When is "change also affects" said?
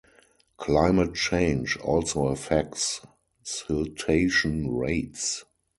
1.13-3.01